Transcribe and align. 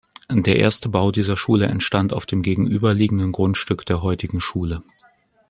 Der 0.31 0.57
erste 0.57 0.89
Bau 0.89 1.11
dieser 1.11 1.37
Schule 1.37 1.67
entstand 1.67 2.11
auf 2.11 2.25
dem 2.25 2.41
gegenüber 2.41 2.91
liegenden 2.95 3.31
Grundstück 3.31 3.85
der 3.85 4.01
heutigen 4.01 4.41
Schule. 4.41 4.81